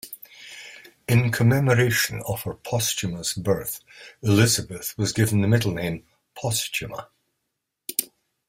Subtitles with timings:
[1.07, 3.81] In commemoration of her posthumous birth,
[4.23, 7.09] Elizabeth was given the middle name Posthuma.